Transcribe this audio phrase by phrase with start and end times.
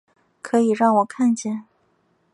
[0.41, 1.65] 可以让我看见